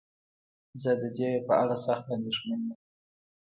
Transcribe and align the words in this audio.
زه 0.81 0.91
ددې 1.01 1.31
په 1.47 1.53
اړه 1.61 1.75
سخت 1.85 2.05
انديښمن 2.15 2.59
يم. 2.67 2.77